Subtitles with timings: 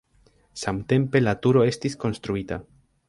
[0.61, 2.61] Samtempe la turo estis konstruita.